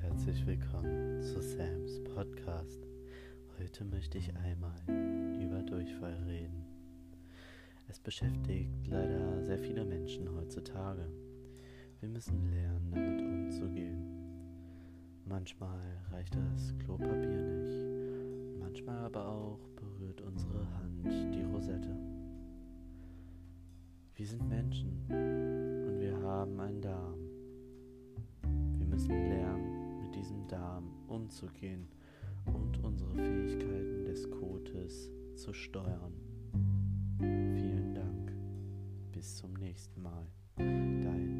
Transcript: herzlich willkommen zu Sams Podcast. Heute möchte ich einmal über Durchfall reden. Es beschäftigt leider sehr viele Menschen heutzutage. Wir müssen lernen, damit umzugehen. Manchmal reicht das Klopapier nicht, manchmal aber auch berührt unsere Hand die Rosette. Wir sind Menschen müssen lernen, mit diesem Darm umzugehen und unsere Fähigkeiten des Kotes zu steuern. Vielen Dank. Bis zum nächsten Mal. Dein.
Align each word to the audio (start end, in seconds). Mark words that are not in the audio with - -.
herzlich 0.00 0.46
willkommen 0.46 1.20
zu 1.22 1.42
Sams 1.42 2.04
Podcast. 2.14 2.86
Heute 3.58 3.84
möchte 3.84 4.16
ich 4.16 4.32
einmal 4.36 4.80
über 5.42 5.60
Durchfall 5.62 6.16
reden. 6.28 6.64
Es 7.88 7.98
beschäftigt 7.98 8.86
leider 8.86 9.42
sehr 9.44 9.58
viele 9.58 9.84
Menschen 9.84 10.28
heutzutage. 10.36 11.04
Wir 11.98 12.08
müssen 12.08 12.48
lernen, 12.48 12.92
damit 12.92 13.20
umzugehen. 13.20 14.04
Manchmal 15.24 15.80
reicht 16.12 16.36
das 16.36 16.78
Klopapier 16.78 17.42
nicht, 17.42 18.60
manchmal 18.60 18.98
aber 18.98 19.26
auch 19.26 19.68
berührt 19.74 20.20
unsere 20.20 20.64
Hand 20.74 21.34
die 21.34 21.42
Rosette. 21.42 21.96
Wir 24.14 24.26
sind 24.26 24.48
Menschen 24.48 25.57
müssen 29.08 29.28
lernen, 29.28 30.00
mit 30.02 30.14
diesem 30.14 30.46
Darm 30.48 30.90
umzugehen 31.08 31.88
und 32.46 32.82
unsere 32.84 33.14
Fähigkeiten 33.14 34.04
des 34.04 34.30
Kotes 34.30 35.10
zu 35.34 35.52
steuern. 35.52 36.12
Vielen 37.18 37.94
Dank. 37.94 38.32
Bis 39.12 39.36
zum 39.36 39.54
nächsten 39.54 40.02
Mal. 40.02 40.26
Dein. 40.56 41.37